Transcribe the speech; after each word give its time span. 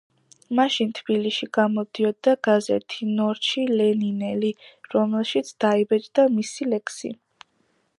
მაშინ 0.59 0.93
თბილისში 0.99 1.47
გამოდიოდა 1.57 2.33
გაზეთი 2.49 3.11
„ნორჩი 3.19 3.67
ლენინელი“, 3.77 4.53
რომელშიც 4.97 5.57
დაიბეჭდა 5.67 6.31
მისი 6.41 6.73
ლექსი. 6.75 7.19